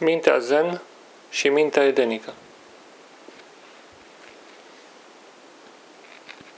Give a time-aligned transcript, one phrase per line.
[0.00, 0.80] mintea zen
[1.30, 2.32] și mintea edenică.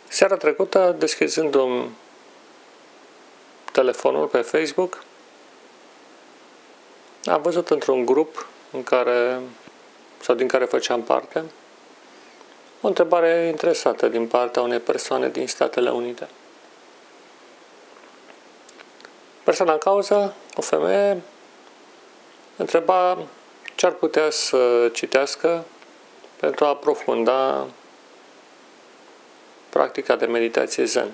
[0.08, 1.96] Seara trecută, deschizându-mi
[3.72, 5.04] telefonul pe Facebook,
[7.24, 9.40] am văzut într-un grup în care,
[10.20, 11.44] sau din care făceam parte,
[12.80, 16.28] o întrebare interesată din partea unei persoane din Statele Unite.
[19.42, 21.20] Persoana în cauză, o femeie,
[22.56, 23.18] întreba
[23.74, 25.64] ce ar putea să citească
[26.36, 27.66] pentru a aprofunda
[29.68, 31.12] practica de meditație zen.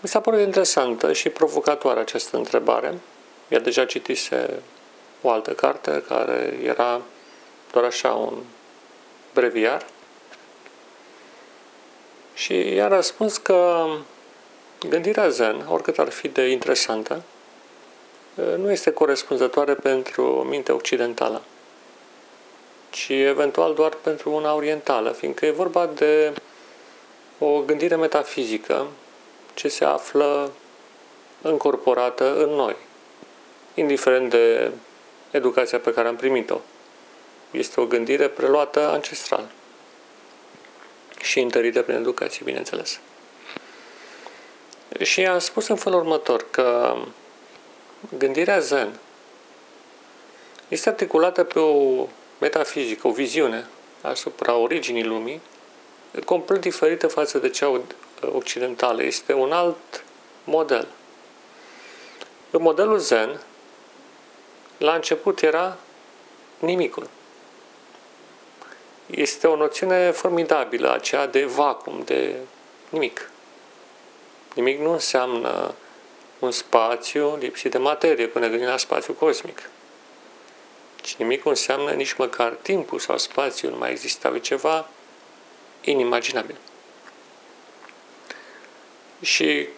[0.00, 2.98] Mi s-a părut interesantă și provocatoare această întrebare.
[3.48, 4.62] Ea deja citise
[5.22, 7.00] o altă carte care era
[7.72, 8.38] doar așa un
[9.34, 9.86] breviar
[12.34, 13.86] și i-a răspuns că
[14.88, 17.22] gândirea zen, oricât ar fi de interesantă,
[18.56, 21.42] nu este corespunzătoare pentru mintea occidentală,
[22.90, 26.32] ci eventual doar pentru una orientală, fiindcă e vorba de
[27.38, 28.86] o gândire metafizică
[29.54, 30.52] ce se află
[31.42, 32.76] încorporată în noi,
[33.74, 34.70] indiferent de
[35.30, 36.58] educația pe care am primit-o.
[37.50, 39.50] Este o gândire preluată ancestral
[41.20, 43.00] și întărită prin educație, bineînțeles.
[45.02, 46.96] Și am spus în felul următor că
[48.18, 48.98] gândirea zen
[50.68, 52.06] este articulată pe o
[52.40, 53.66] metafizică, o viziune
[54.00, 55.40] asupra originii lumii,
[56.24, 57.80] complet diferită față de cea
[58.32, 59.02] occidentală.
[59.02, 60.04] Este un alt
[60.44, 60.86] model.
[62.50, 63.40] În modelul zen,
[64.78, 65.76] la început era
[66.58, 67.08] nimicul.
[69.06, 72.34] Este o noțiune formidabilă, aceea de vacuum, de
[72.88, 73.30] nimic.
[74.58, 75.74] Nimic nu înseamnă
[76.38, 79.70] un spațiu lipsit de materie până gândim la spațiu cosmic.
[81.04, 84.34] Și nimic nu înseamnă nici măcar timpul sau spațiul nu mai existau.
[84.34, 84.88] E ceva
[85.80, 86.56] inimaginabil.
[89.20, 89.68] Și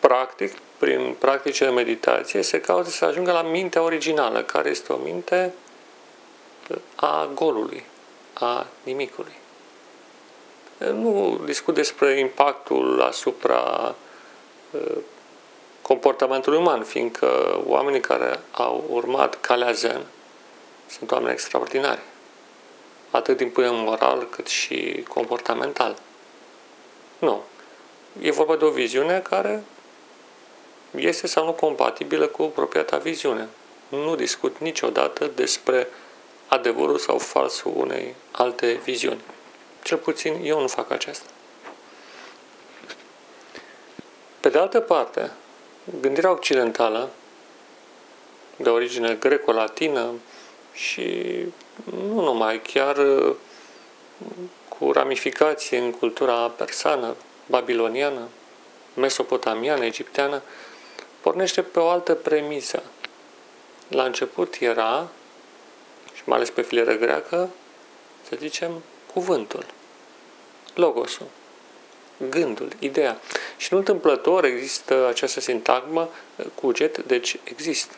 [0.00, 4.96] practic, prin practice de meditație, se caută să ajungă la mintea originală, care este o
[4.96, 5.52] minte
[6.94, 7.84] a golului,
[8.32, 9.44] a nimicului.
[10.78, 13.94] Nu discut despre impactul asupra
[15.82, 20.00] comportamentului uman, fiindcă oamenii care au urmat calea zen
[20.86, 22.00] sunt oameni extraordinari,
[23.10, 25.96] atât din punct moral cât și comportamental.
[27.18, 27.42] Nu.
[28.20, 29.62] E vorba de o viziune care
[30.90, 33.48] este sau nu compatibilă cu propria ta viziune.
[33.88, 35.88] Nu discut niciodată despre
[36.46, 39.20] adevărul sau falsul unei alte viziuni.
[39.86, 41.30] Cel puțin eu nu fac aceasta.
[44.40, 45.30] Pe de altă parte,
[46.00, 47.10] gândirea occidentală,
[48.56, 50.10] de origine greco-latină
[50.72, 51.36] și
[51.84, 52.96] nu numai, chiar
[54.68, 57.14] cu ramificație în cultura persană,
[57.46, 58.28] babiloniană,
[58.94, 60.42] mesopotamiană, egipteană,
[61.20, 62.82] pornește pe o altă premisă.
[63.88, 65.08] La început era,
[66.14, 67.50] și mai ales pe filieră greacă,
[68.28, 68.82] să zicem,
[69.12, 69.64] cuvântul,
[70.76, 71.26] logosul,
[72.30, 73.20] gândul, ideea.
[73.56, 76.08] Și nu întâmplător există această sintagmă
[76.54, 77.94] cuget, deci există.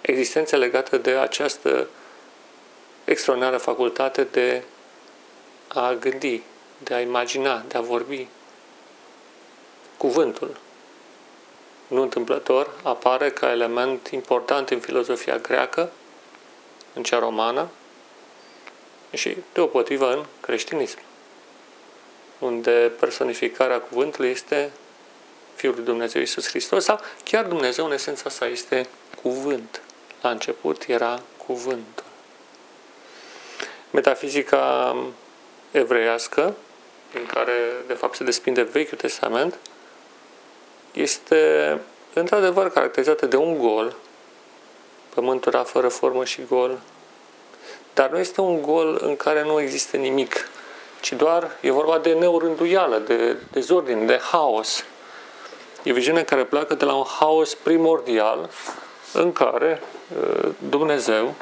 [0.00, 1.88] Existența legată de această
[3.04, 4.62] extraordinară facultate de
[5.68, 6.42] a gândi,
[6.78, 8.28] de a imagina, de a vorbi.
[9.96, 10.56] Cuvântul,
[11.86, 15.90] nu întâmplător, apare ca element important în filozofia greacă,
[16.94, 17.68] în cea romană
[19.12, 20.98] și deopotrivă în creștinism,
[22.38, 24.70] unde personificarea cuvântului este
[25.54, 28.86] Fiul lui Dumnezeu Iisus Hristos sau chiar Dumnezeu în esența sa este
[29.22, 29.82] cuvânt.
[30.20, 32.04] La început era cuvântul.
[33.90, 34.96] Metafizica
[35.70, 36.54] evreiască
[37.14, 37.52] în care
[37.86, 39.58] de fapt se desprinde Vechiul Testament,
[40.92, 41.80] este
[42.12, 43.96] într-adevăr caracterizată de un gol,
[45.14, 46.78] pământul era fără formă și gol,
[47.94, 50.48] dar nu este un gol în care nu există nimic,
[51.00, 54.84] ci doar e vorba de neurânduială, de dezordine, de haos.
[55.82, 58.50] E o viziune care pleacă de la un haos primordial
[59.12, 59.82] în care
[60.20, 61.34] uh, Dumnezeu,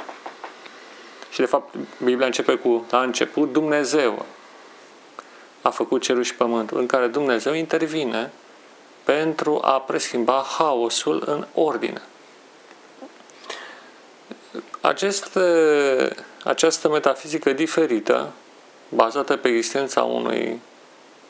[1.31, 1.75] și de fapt
[2.05, 4.27] Biblia începe cu a început Dumnezeu,
[5.63, 8.33] a făcut cerul și pământul, în care Dumnezeu intervine
[9.05, 12.03] pentru a preschimba haosul în ordine.
[14.81, 15.41] Aceste,
[16.45, 18.33] această metafizică diferită,
[18.95, 20.61] bazată pe existența unui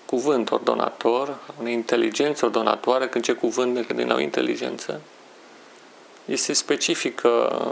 [0.06, 5.00] cuvânt ordonator, a unei inteligențe ordonatoare, când ce cuvânt ne gândim la o inteligență,
[6.24, 7.62] este specifică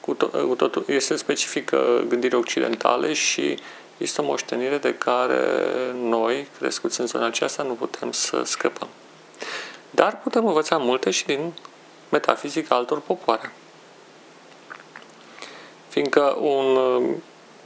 [0.00, 3.58] cu, to- cu totul, este specifică gândirii occidentale și
[3.96, 5.40] este o moștenire de care
[5.94, 8.88] noi, crescuți în zona aceasta, nu putem să scăpăm.
[9.90, 11.52] Dar putem învăța multe și din
[12.08, 13.52] metafizica altor popoare.
[15.94, 16.78] Fiindcă un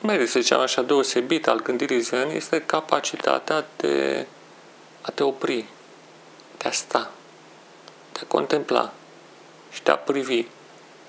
[0.03, 4.27] merit, să zicem așa, deosebit al gândirii zen este capacitatea de
[5.01, 5.65] a te opri,
[6.59, 7.11] de a sta,
[8.13, 8.93] de a contempla
[9.73, 10.47] și de a privi,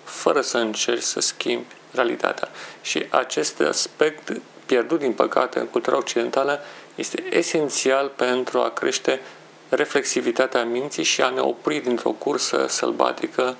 [0.03, 2.49] fără să încerci să schimbi realitatea.
[2.81, 6.59] Și acest aspect pierdut, din păcate, în cultura occidentală,
[6.95, 9.21] este esențial pentru a crește
[9.69, 13.55] reflexivitatea minții și a ne opri dintr-o cursă sălbatică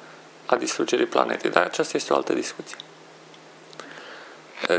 [0.45, 1.49] a distrugerii planetei.
[1.49, 2.77] Dar aceasta este o altă discuție.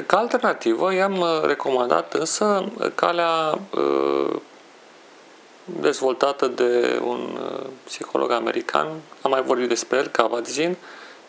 [0.07, 4.37] Ca alternativă, i-am recomandat însă calea uh,
[5.65, 8.87] dezvoltată de un uh, psiholog american,
[9.23, 10.77] am mai vorbit despre el, Kabat-Zinn,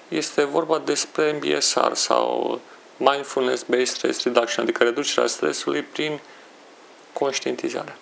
[0.08, 2.60] este vorba despre MBSR sau
[2.98, 6.20] Mindfulness Based Stress Reduction, adică reducerea stresului prin
[7.14, 7.98] conștientizare.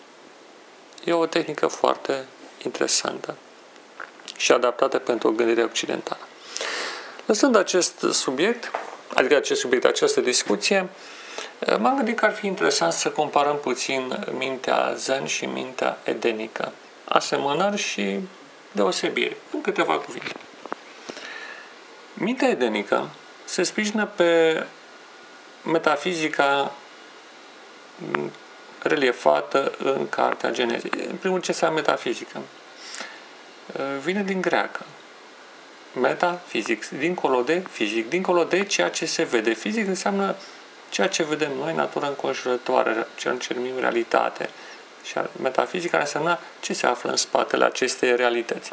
[1.03, 2.25] E o tehnică foarte
[2.63, 3.35] interesantă
[4.37, 6.21] și adaptată pentru o gândire occidentală.
[7.25, 8.71] Lăsând acest subiect,
[9.13, 10.89] adică acest subiect, această discuție,
[11.79, 16.71] m-am gândit că ar fi interesant să comparăm puțin mintea zen și mintea edenică.
[17.05, 18.19] Asemănări și
[18.71, 20.31] deosebiri, în câteva cuvinte.
[22.13, 23.09] Mintea edenică
[23.45, 24.63] se sprijină pe
[25.63, 26.71] metafizica
[28.83, 30.91] reliefată în Cartea Genezei.
[31.09, 32.41] În primul ce înseamnă metafizică?
[34.03, 34.85] Vine din greacă.
[35.93, 39.53] Metafizic, dincolo de fizic, dincolo de ceea ce se vede.
[39.53, 40.35] Fizic înseamnă
[40.89, 44.49] ceea ce vedem noi, natura înconjurătoare, ceea ce numim realitate.
[45.03, 48.71] Și metafizica înseamnă ce se află în spatele acestei realități.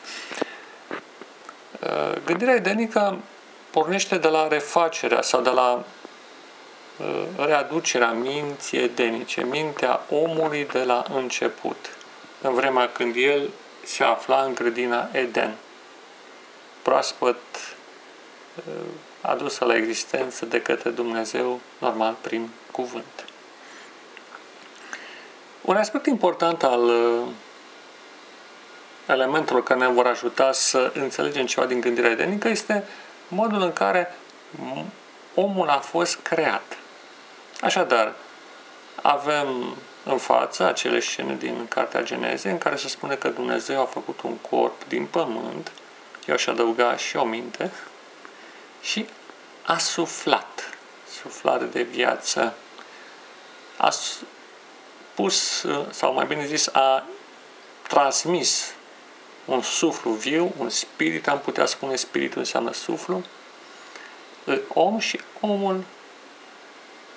[2.25, 3.19] Gândirea edenică
[3.71, 5.85] pornește de la refacerea sau de la
[6.97, 11.77] uh, readucerea minții edenice, mintea omului de la început,
[12.41, 13.51] în vremea când el
[13.85, 15.55] se afla în grădina Eden,
[16.87, 17.37] proaspăt
[18.55, 18.73] uh,
[19.21, 23.25] adusă la existență de către Dumnezeu, normal prin cuvânt.
[25.61, 27.27] Un aspect important al uh,
[29.07, 32.85] elementelor care ne vor ajuta să înțelegem ceva din gândirea edenică este
[33.29, 34.15] modul în care
[35.35, 36.77] omul a fost creat.
[37.61, 38.13] Așadar,
[39.03, 43.85] avem în față acele scene din Cartea Geneze în care se spune că Dumnezeu a
[43.85, 45.71] făcut un corp din pământ,
[46.27, 47.73] eu aș adăuga și o minte,
[48.81, 49.07] și
[49.63, 50.71] a suflat,
[51.21, 52.55] suflare de viață,
[53.77, 53.93] a
[55.15, 57.05] pus, sau mai bine zis, a
[57.89, 58.75] transmis
[59.45, 63.25] un suflu viu, un spirit, am putea spune spiritul înseamnă suflu,
[64.69, 65.85] om și omul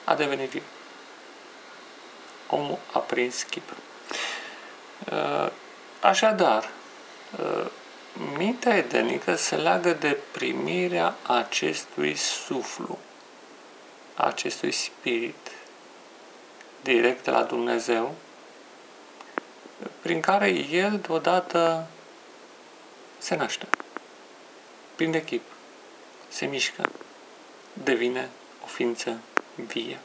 [0.03, 0.61] a devenit viu.
[2.47, 3.69] Omul a prins chip.
[5.11, 5.49] Uh,
[5.99, 6.69] așadar,
[7.39, 7.65] uh,
[8.37, 12.97] mintea edenică se leagă de primirea acestui suflu,
[14.15, 15.51] acestui spirit
[16.81, 18.15] direct de la Dumnezeu,
[20.01, 21.87] prin care el deodată
[23.17, 23.67] se naște.
[24.95, 25.43] Prinde chip,
[26.27, 26.89] se mișcă,
[27.73, 28.29] devine
[28.63, 29.17] o ființă
[29.55, 29.99] vie.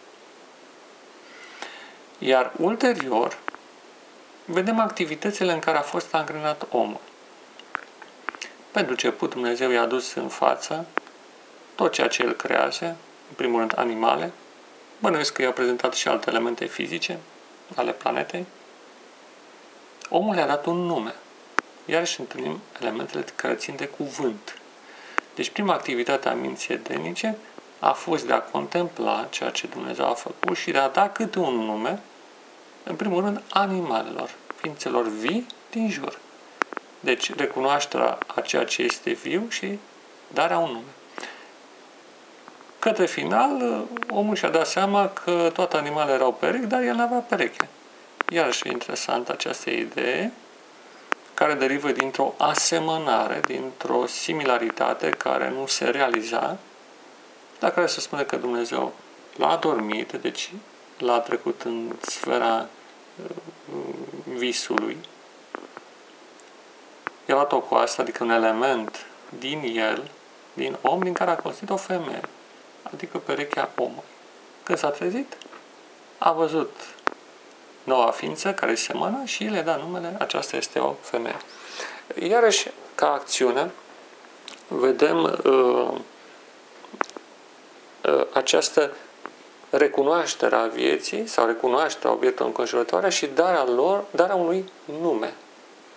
[2.18, 3.38] Iar ulterior,
[4.44, 7.00] vedem activitățile în care a fost angrenat omul.
[8.74, 10.86] Pentru început, Dumnezeu i-a adus în față
[11.74, 12.86] tot ceea ce el crease,
[13.28, 14.32] în primul rând animale,
[14.98, 17.18] bănuiesc că i-a prezentat și alte elemente fizice
[17.74, 18.46] ale planetei.
[20.08, 21.14] Omul i-a dat un nume
[21.84, 24.58] iarăși întâlnim elementele care țin de cuvânt.
[25.34, 27.38] Deci prima activitate a minții edenice
[27.78, 31.38] a fost de a contempla ceea ce Dumnezeu a făcut și de a da câte
[31.38, 32.00] un nume,
[32.84, 36.18] în primul rând, animalelor, ființelor vii din jur.
[37.04, 39.78] Deci recunoașterea a ceea ce este viu și
[40.28, 40.92] darea un nume.
[42.78, 47.18] Către final, omul și-a dat seama că toate animalele erau perechi, dar el nu avea
[47.18, 47.68] pereche.
[48.28, 50.32] Iarăși e interesant această idee
[51.34, 56.58] care derivă dintr-o asemănare, dintr-o similaritate care nu se realiza,
[57.58, 58.92] dar care se spune că Dumnezeu
[59.36, 60.50] l-a adormit, deci
[60.98, 62.68] l-a trecut în sfera
[63.24, 63.36] uh,
[64.36, 64.96] visului.
[67.34, 69.06] El a cu asta, adică un element
[69.38, 70.10] din el,
[70.52, 72.20] din om, din care a construit o femeie,
[72.82, 74.02] adică perechea omului.
[74.62, 75.36] Când s-a trezit,
[76.18, 76.70] a văzut
[77.84, 81.36] noua ființă care semănă și le da numele, aceasta este o femeie.
[82.28, 83.70] Iarăși, ca acțiune,
[84.68, 85.88] vedem uh,
[88.04, 88.90] uh, această
[89.70, 95.34] recunoaștere a vieții sau recunoașterea obiectului înconjurătoare și darea lor, darea unui nume.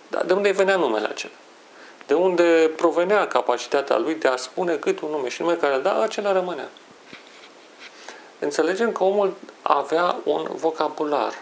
[0.08, 1.32] Dar de unde venea numele acela?
[2.06, 6.02] De unde provenea capacitatea lui de a spune cât un nume și nume care da,
[6.02, 6.68] acela rămânea.
[8.38, 11.32] Înțelegem că omul avea un vocabular,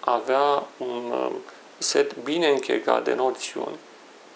[0.00, 1.30] avea un uh,
[1.78, 3.78] set bine închegat de noțiuni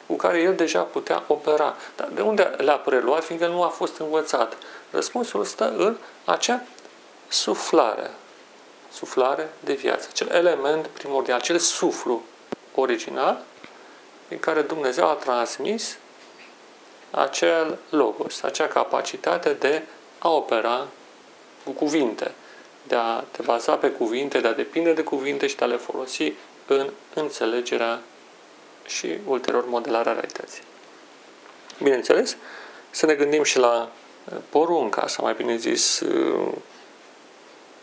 [0.07, 1.77] cu care el deja putea opera.
[1.97, 4.57] Dar de unde le-a preluat, fiindcă nu a fost învățat?
[4.91, 6.63] Răspunsul stă în acea
[7.29, 8.11] suflare.
[8.93, 10.09] Suflare de viață.
[10.11, 12.23] Acel element primordial, acel suflu
[12.75, 13.43] original
[14.31, 15.99] prin care Dumnezeu a transmis
[17.11, 19.83] acel logos, acea capacitate de
[20.19, 20.87] a opera
[21.65, 22.33] cu cuvinte,
[22.87, 25.77] de a te baza pe cuvinte, de a depinde de cuvinte și de a le
[25.77, 26.33] folosi
[26.67, 28.01] în înțelegerea
[28.87, 30.63] și ulterior modelarea realității.
[31.83, 32.37] Bineînțeles,
[32.91, 33.91] să ne gândim și la
[34.25, 36.53] uh, porunca, sau mai bine zis, uh,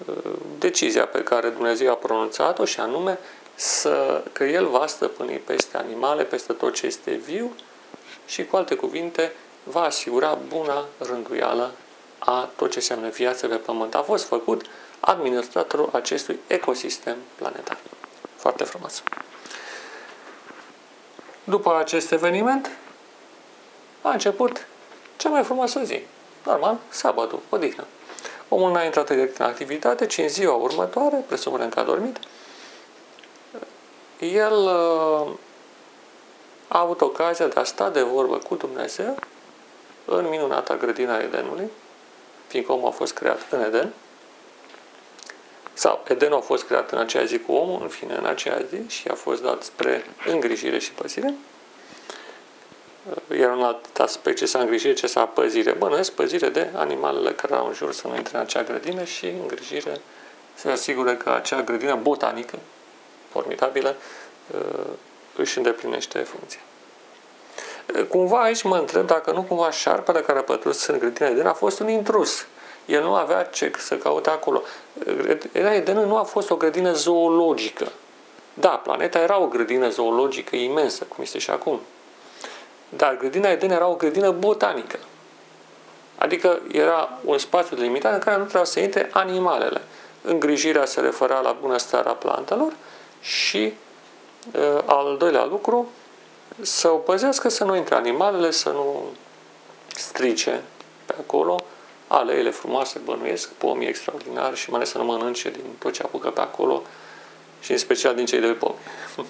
[0.05, 3.19] uh, decizia pe care Dumnezeu a pronunțat-o și anume
[3.59, 7.55] să, că El va stăpâni peste animale, peste tot ce este viu
[8.25, 9.33] și, cu alte cuvinte,
[9.63, 11.71] va asigura buna rânduială
[12.19, 13.95] a tot ce înseamnă viață pe pământ.
[13.95, 14.65] A fost făcut
[14.99, 17.77] administratorul acestui ecosistem planetar.
[18.35, 19.03] Foarte frumos.
[21.43, 22.69] După acest eveniment,
[24.01, 24.67] a început
[25.17, 26.01] cea mai frumoasă zi.
[26.45, 27.85] Normal, sabatul, odihnă.
[28.49, 32.17] Omul n-a intrat direct în activitate, ci în ziua următoare, presupunem că a dormit,
[34.19, 35.29] el uh,
[36.67, 39.17] a avut ocazia de a sta de vorbă cu Dumnezeu
[40.05, 41.69] în minunata grădina Edenului,
[42.47, 43.93] fiindcă omul a fost creat în Eden,
[45.73, 48.87] sau Edenul a fost creat în aceea zi cu omul, în fine, în aceea zi
[48.87, 51.33] și a fost dat spre îngrijire și păzire.
[53.39, 55.71] Iar un alt aspect ce s-a îngrijire, ce s-a păzire.
[55.71, 59.25] Bănuiesc păzire de animalele care au în jur să nu intre în acea grădină și
[59.25, 60.01] îngrijire
[60.53, 62.59] se asigură că acea grădină botanică,
[63.37, 63.95] formidabilă,
[65.35, 66.59] își îndeplinește funcția.
[68.09, 71.53] Cumva aici mă întreb dacă nu cumva șarpele care a pătrus în grădina Eden a
[71.53, 72.45] fost un intrus
[72.87, 74.61] el nu avea ce să caute acolo.
[75.51, 77.91] Era Eden nu a fost o grădină zoologică.
[78.53, 81.79] Da, planeta era o grădină zoologică imensă, cum este și acum.
[82.89, 84.99] Dar grădina Eden era o grădină botanică.
[86.17, 89.81] Adică era un spațiu limitat în care nu trebuia să intre animalele.
[90.21, 92.73] Îngrijirea se referea la bunăstarea plantelor
[93.21, 93.73] și
[94.53, 95.89] uh, al doilea lucru,
[96.61, 99.03] să o păzească să nu intre animalele, să nu
[99.95, 100.63] strice
[101.05, 101.63] pe acolo
[102.07, 106.29] aleile frumoase, bănuiesc, pomii extraordinari și mai ales să nu mănânce din tot ce apucă
[106.29, 106.81] pe acolo
[107.59, 108.75] și în special din cei doi pomi.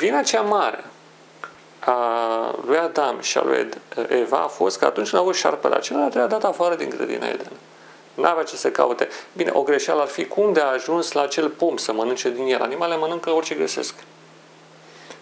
[0.00, 0.84] Vina cea mare
[1.80, 3.68] a lui Adam și a lui
[4.08, 7.28] Eva a fost că atunci când au avut șarpele acela, trebuia dat afară din grădina
[7.28, 7.52] Eden.
[8.14, 9.08] Nu avea ce să caute.
[9.32, 12.46] Bine, o greșeală ar fi cum de a ajuns la acel pom să mănânce din
[12.46, 12.62] el.
[12.62, 13.94] Animalele mănâncă orice găsesc.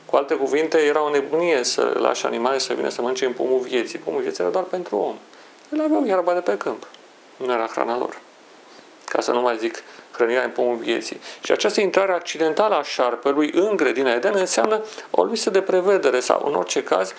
[0.07, 3.59] Cu alte cuvinte, era o nebunie să lași animale să vină să mănânce în pomul
[3.59, 3.99] vieții.
[3.99, 5.17] Pomul vieții era doar pentru om.
[5.73, 6.87] El aveau iarba de pe câmp.
[7.37, 8.21] Nu era hrana lor.
[9.09, 9.83] Ca să nu mai zic
[10.13, 11.21] hrănirea în pomul vieții.
[11.41, 16.45] Și această intrare accidentală a șarpelui în grădina Eden înseamnă o lipsă de prevedere sau,
[16.47, 17.15] în orice caz,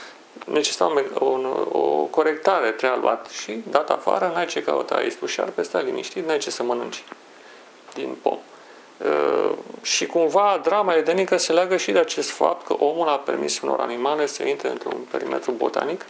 [0.45, 2.71] necesita o, o, o corectare.
[2.71, 5.13] Trebuia luat și dat afară, n-ai ce căuta aici.
[5.13, 7.03] Tu șarpe, stai liniștit, n-ai ce să mănânci
[7.93, 8.37] din pom.
[8.97, 13.61] Uh, și cumva drama edenică se leagă și de acest fapt că omul a permis
[13.61, 16.05] unor animale să intre într-un perimetru botanic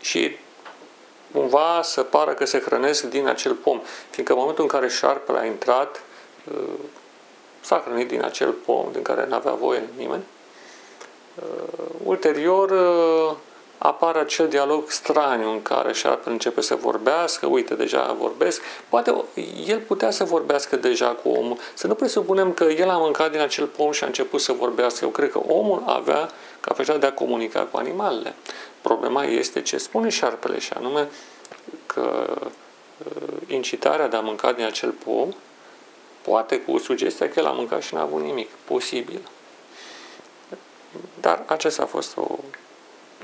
[0.00, 0.36] și
[1.32, 3.80] cumva să pară că se hrănesc din acel pom.
[4.10, 6.02] Fiindcă în momentul în care șarpele a intrat,
[6.52, 6.78] uh,
[7.60, 10.22] s-a hrănit din acel pom din care nu avea voie nimeni.
[11.42, 13.36] Uh, ulterior uh,
[13.78, 18.62] apare acel dialog straniu în care șarpele începe să vorbească, uite, deja vorbesc.
[18.88, 19.24] Poate
[19.66, 21.56] el putea să vorbească deja cu omul.
[21.74, 25.04] Să nu presupunem că el a mâncat din acel pom și a început să vorbească.
[25.04, 26.30] Eu cred că omul avea
[26.60, 28.34] capacitatea de a comunica cu animalele.
[28.80, 31.08] Problema este ce spune șarpele și anume
[31.86, 32.26] că
[32.98, 35.28] uh, incitarea de a mânca din acel pom
[36.22, 38.48] poate cu sugestia că el a mâncat și n-a avut nimic.
[38.64, 39.20] Posibil.
[41.28, 42.26] Dar acesta a fost o,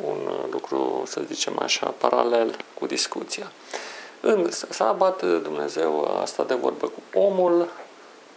[0.06, 3.52] un lucru, să zicem așa, paralel cu discuția.
[4.20, 7.68] În sabat, Dumnezeu a stat de vorbă cu omul,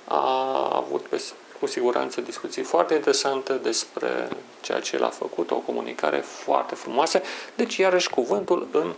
[0.08, 1.22] a avut pe
[1.60, 4.30] cu siguranță discuții foarte interesante despre
[4.62, 7.22] ceea ce el a făcut, o comunicare foarte frumoasă.
[7.56, 8.94] Deci, iarăși, cuvântul în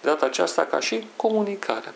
[0.00, 1.94] data aceasta ca și comunicare.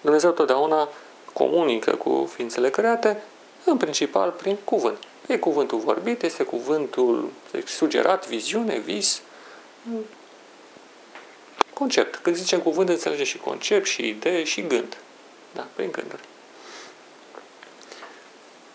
[0.00, 0.88] Dumnezeu totdeauna
[1.32, 3.22] comunică cu ființele create,
[3.64, 4.98] în principal prin cuvânt.
[5.26, 7.30] E cuvântul vorbit, este cuvântul
[7.64, 9.22] sugerat, viziune, vis,
[11.74, 12.16] concept.
[12.16, 14.96] Când zicem cuvânt, înțelege și concept, și idee, și gând.
[15.54, 16.22] Da, prin gânduri.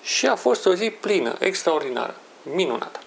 [0.01, 3.00] Și a fost o zi plină, extraordinară, minunată.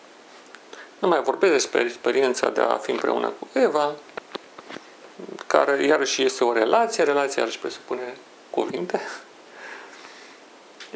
[0.99, 3.95] Nu mai vorbesc despre experiența de a fi împreună cu Eva,
[5.47, 8.17] care iarăși este o relație, relația iarăși presupune
[8.51, 9.01] cuvinte.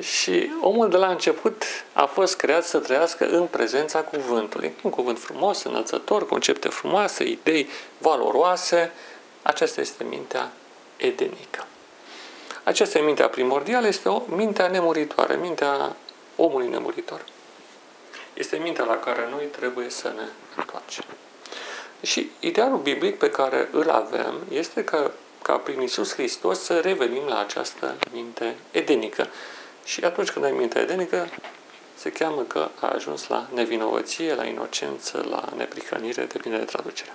[0.01, 4.75] Și omul de la început a fost creat să trăiască în prezența cuvântului.
[4.83, 8.93] Un cuvânt frumos, înălțător, concepte frumoase, idei valoroase.
[9.43, 10.53] Aceasta este mintea
[10.97, 11.67] edenică.
[12.65, 15.97] Această mintea primordială este o mintea nemuritoare, mintea
[16.37, 17.25] omului nemuritor.
[18.35, 20.25] Este mintea la care noi trebuie să ne
[20.57, 21.05] întoarcem.
[22.03, 25.11] Și idealul biblic pe care îl avem este că
[25.43, 29.29] ca prin Isus Hristos să revenim la această minte edenică.
[29.85, 31.29] Și atunci când ai mintea edenică,
[31.95, 37.13] se cheamă că a ajuns la nevinovăție, la inocență, la neprihănire, depinde de traducere.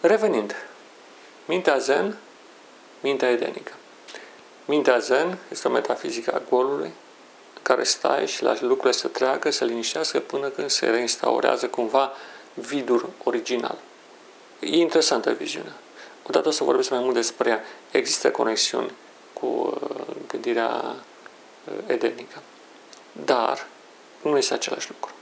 [0.00, 0.54] Revenind,
[1.44, 2.16] mintea zen,
[3.00, 3.72] mintea edenică.
[4.64, 6.92] Mintea zen este o metafizică a golului,
[7.54, 12.12] în care stai și lași lucrurile să treacă, să liniștească până când se reinstaurează cumva
[12.54, 13.78] vidul original.
[14.60, 15.72] E interesantă viziunea.
[16.26, 17.64] Odată o să vorbesc mai mult despre ea.
[17.90, 18.92] Există conexiuni
[19.32, 20.94] cu uh, gândirea
[21.64, 22.42] uh, edenică.
[23.24, 23.66] Dar
[24.22, 25.14] nu este același lucru.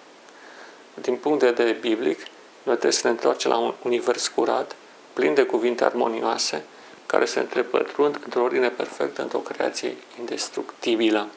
[0.95, 2.19] Din punct de vedere biblic,
[2.63, 4.77] noi trebuie să ne întoarcem la un univers curat,
[5.13, 6.65] plin de cuvinte armonioase,
[7.07, 11.29] care se întrepătrund într-o ordine perfectă, într-o creație indestructibilă.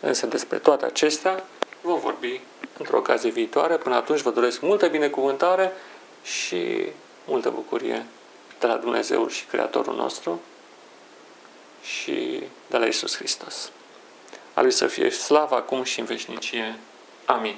[0.00, 1.44] Însă despre toate acestea
[1.80, 2.40] vom vorbi
[2.78, 3.76] într-o ocazie viitoare.
[3.76, 5.72] Până atunci vă doresc multă binecuvântare
[6.22, 6.86] și
[7.24, 8.06] multă bucurie
[8.58, 10.40] de la Dumnezeul și Creatorul nostru
[11.82, 13.70] și de la Isus Hristos.
[14.54, 16.78] A Lui să fie slava acum și în veșnicie.
[17.24, 17.56] Amin.